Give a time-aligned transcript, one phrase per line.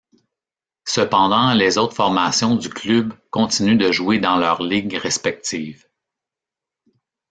[0.87, 5.85] Cependant, les autres formations du club continuent de jouer dans leurs ligues respectives.